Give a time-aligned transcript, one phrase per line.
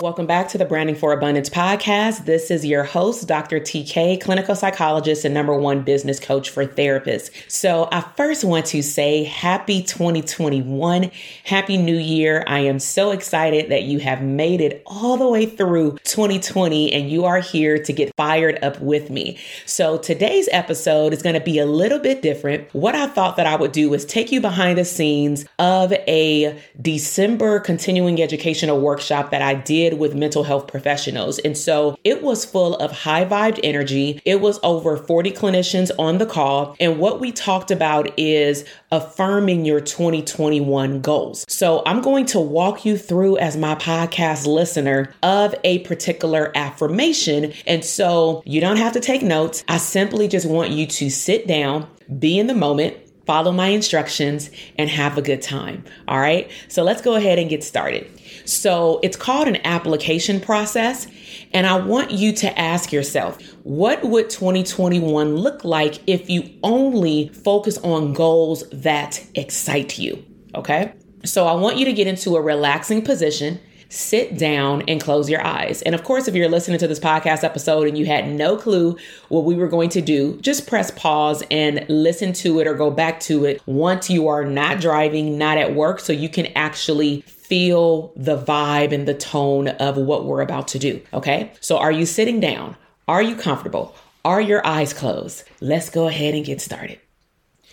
[0.00, 2.24] Welcome back to the Branding for Abundance podcast.
[2.24, 3.58] This is your host, Dr.
[3.58, 7.32] TK, clinical psychologist and number one business coach for therapists.
[7.50, 11.10] So, I first want to say happy 2021,
[11.42, 12.44] happy new year.
[12.46, 17.10] I am so excited that you have made it all the way through 2020 and
[17.10, 19.36] you are here to get fired up with me.
[19.66, 22.72] So, today's episode is going to be a little bit different.
[22.72, 26.56] What I thought that I would do is take you behind the scenes of a
[26.80, 31.38] December continuing educational workshop that I did did with mental health professionals.
[31.40, 34.20] And so it was full of high vibed energy.
[34.24, 36.76] It was over 40 clinicians on the call.
[36.80, 41.44] And what we talked about is affirming your 2021 goals.
[41.48, 47.52] So I'm going to walk you through as my podcast listener of a particular affirmation.
[47.66, 49.64] And so you don't have to take notes.
[49.68, 52.96] I simply just want you to sit down, be in the moment,
[53.28, 55.84] follow my instructions, and have a good time.
[56.08, 56.50] All right.
[56.68, 58.08] So let's go ahead and get started.
[58.46, 61.06] So it's called an application process.
[61.52, 67.28] And I want you to ask yourself, what would 2021 look like if you only
[67.28, 70.24] focus on goals that excite you?
[70.54, 70.94] Okay.
[71.26, 75.44] So I want you to get into a relaxing position sit down and close your
[75.44, 75.82] eyes.
[75.82, 78.96] And of course, if you're listening to this podcast episode and you had no clue
[79.28, 82.90] what we were going to do, just press pause and listen to it or go
[82.90, 87.22] back to it once you are not driving, not at work, so you can actually
[87.22, 91.00] feel the vibe and the tone of what we're about to do.
[91.14, 91.50] Okay.
[91.60, 92.76] So are you sitting down?
[93.06, 93.94] Are you comfortable?
[94.24, 95.44] Are your eyes closed?
[95.60, 97.00] Let's go ahead and get started.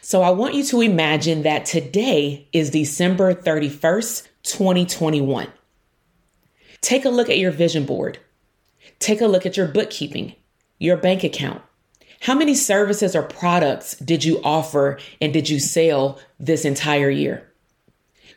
[0.00, 5.48] So I want you to imagine that today is December 31st, 2021.
[6.80, 8.18] Take a look at your vision board.
[8.98, 10.34] Take a look at your bookkeeping,
[10.78, 11.62] your bank account.
[12.20, 17.52] How many services or products did you offer and did you sell this entire year?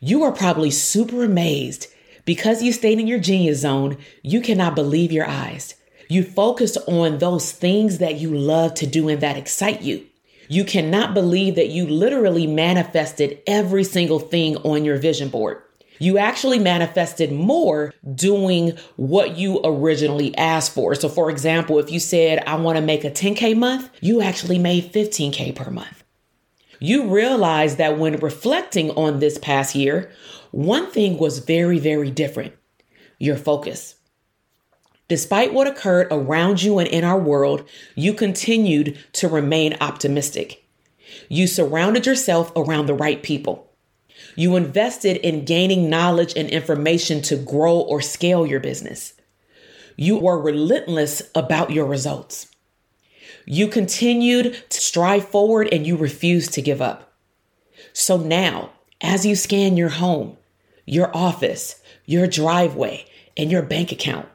[0.00, 1.88] You are probably super amazed
[2.24, 3.96] because you stayed in your genius zone.
[4.22, 5.74] You cannot believe your eyes.
[6.08, 10.06] You focused on those things that you love to do and that excite you.
[10.48, 15.62] You cannot believe that you literally manifested every single thing on your vision board.
[15.98, 20.94] You actually manifested more doing what you originally asked for.
[20.94, 24.58] So, for example, if you said, I want to make a 10K month, you actually
[24.58, 26.04] made 15K per month
[26.84, 30.10] you realize that when reflecting on this past year,
[30.50, 32.54] one thing was very, very different
[33.18, 33.94] your focus.
[35.08, 40.64] Despite what occurred around you and in our world, you continued to remain optimistic.
[41.28, 43.70] You surrounded yourself around the right people.
[44.36, 49.14] You invested in gaining knowledge and information to grow or scale your business.
[49.96, 52.48] You were relentless about your results.
[53.46, 57.12] You continued to strive forward and you refused to give up.
[57.92, 58.70] So now,
[59.00, 60.36] as you scan your home,
[60.86, 64.28] your office, your driveway, and your bank account,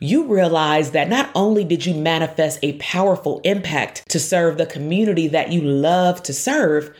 [0.00, 5.28] you realize that not only did you manifest a powerful impact to serve the community
[5.28, 6.94] that you love to serve,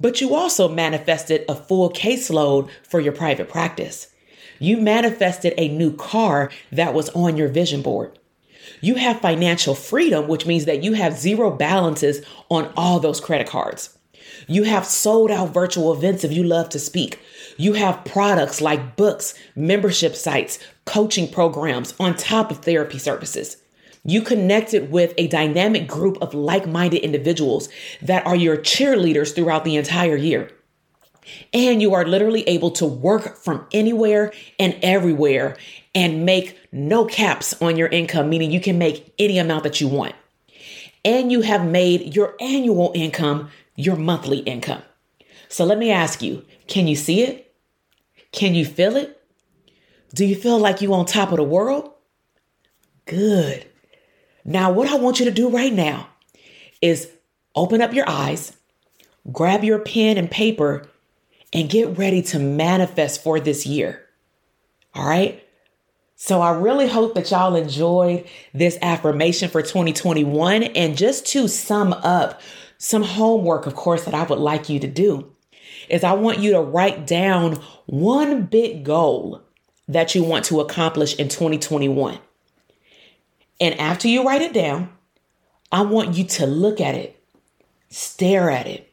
[0.00, 4.08] but you also manifested a full caseload for your private practice.
[4.58, 8.18] You manifested a new car that was on your vision board.
[8.80, 13.46] You have financial freedom, which means that you have zero balances on all those credit
[13.46, 13.98] cards.
[14.46, 17.18] You have sold out virtual events if you love to speak.
[17.56, 23.58] You have products like books, membership sites, coaching programs on top of therapy services.
[24.04, 27.68] You connected with a dynamic group of like minded individuals
[28.00, 30.50] that are your cheerleaders throughout the entire year.
[31.52, 35.56] And you are literally able to work from anywhere and everywhere
[35.94, 39.88] and make no caps on your income, meaning you can make any amount that you
[39.88, 40.14] want.
[41.04, 44.82] And you have made your annual income your monthly income.
[45.48, 47.54] So let me ask you can you see it?
[48.32, 49.20] Can you feel it?
[50.14, 51.90] Do you feel like you on top of the world?
[53.06, 53.69] Good.
[54.44, 56.08] Now, what I want you to do right now
[56.80, 57.08] is
[57.54, 58.56] open up your eyes,
[59.32, 60.88] grab your pen and paper,
[61.52, 64.06] and get ready to manifest for this year.
[64.94, 65.44] All right?
[66.16, 70.62] So I really hope that y'all enjoyed this affirmation for 2021.
[70.64, 72.40] And just to sum up
[72.78, 75.30] some homework, of course, that I would like you to do
[75.88, 77.54] is I want you to write down
[77.86, 79.42] one big goal
[79.88, 82.18] that you want to accomplish in 2021.
[83.60, 84.90] And after you write it down,
[85.70, 87.22] I want you to look at it,
[87.90, 88.92] stare at it,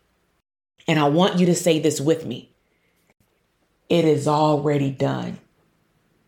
[0.88, 2.52] and I want you to say this with me.
[3.90, 5.40] It is already done.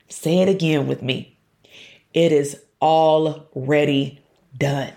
[0.08, 1.38] Say it again with me.
[2.14, 4.20] It is already
[4.58, 4.94] done.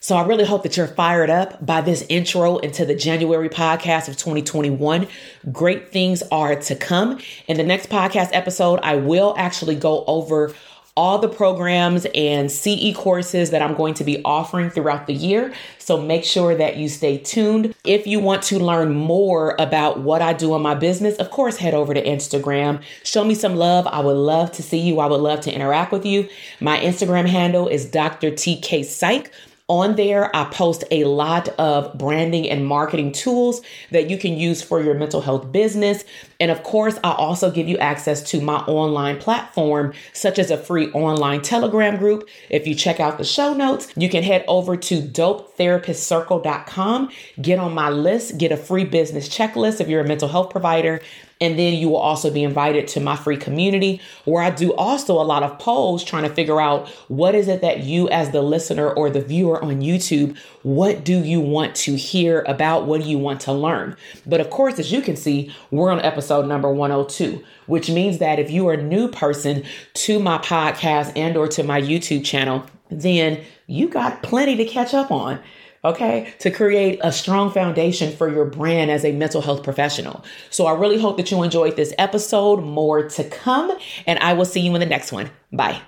[0.00, 4.08] So I really hope that you're fired up by this intro into the January podcast
[4.08, 5.06] of 2021.
[5.52, 7.20] Great things are to come.
[7.46, 10.54] In the next podcast episode, I will actually go over
[10.98, 15.54] all the programs and CE courses that I'm going to be offering throughout the year.
[15.78, 17.72] So make sure that you stay tuned.
[17.84, 21.56] If you want to learn more about what I do in my business, of course,
[21.56, 22.82] head over to Instagram.
[23.04, 23.86] Show me some love.
[23.86, 24.98] I would love to see you.
[24.98, 26.28] I would love to interact with you.
[26.58, 28.32] My Instagram handle is Dr.
[28.32, 29.32] TK Psych.
[29.70, 33.60] On there, I post a lot of branding and marketing tools
[33.90, 36.04] that you can use for your mental health business.
[36.40, 40.56] And of course, I also give you access to my online platform, such as a
[40.56, 42.30] free online Telegram group.
[42.48, 47.10] If you check out the show notes, you can head over to dopetherapistcircle.com,
[47.42, 51.02] get on my list, get a free business checklist if you're a mental health provider,
[51.40, 55.14] and then you will also be invited to my free community where I do also
[55.14, 58.42] a lot of polls trying to figure out what is it that you, as the
[58.42, 62.86] listener or the viewer on YouTube, what do you want to hear about?
[62.86, 63.96] What do you want to learn?
[64.26, 68.38] But of course, as you can see, we're on episode number 102, which means that
[68.38, 69.64] if you are a new person
[69.94, 74.94] to my podcast and or to my YouTube channel, then you got plenty to catch
[74.94, 75.38] up on
[75.84, 80.24] okay, to create a strong foundation for your brand as a mental health professional.
[80.50, 82.62] So I really hope that you enjoyed this episode.
[82.62, 83.76] More to come,
[84.06, 85.30] and I will see you in the next one.
[85.52, 85.80] Bye.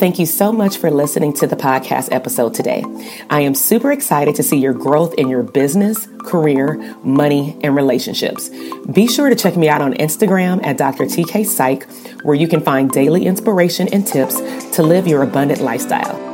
[0.00, 2.82] Thank you so much for listening to the podcast episode today.
[3.28, 8.48] I am super excited to see your growth in your business, career, money, and relationships.
[8.90, 11.04] Be sure to check me out on Instagram at Dr.
[11.04, 11.86] TK Psych,
[12.22, 14.36] where you can find daily inspiration and tips
[14.74, 16.29] to live your abundant lifestyle.